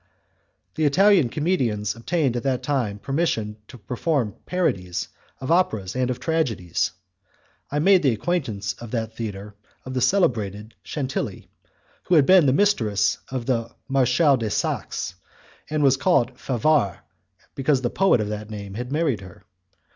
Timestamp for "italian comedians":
0.85-1.95